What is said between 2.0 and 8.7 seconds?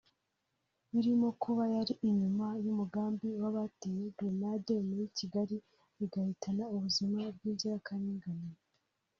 inyuma y’umugambi w’abateye grenade muri Kigali zigahitana ubuzima bw’inzirakarengane